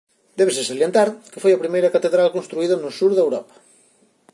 [0.39, 3.55] Débese salientar que foi a primeira catedral construída no sur de Europa.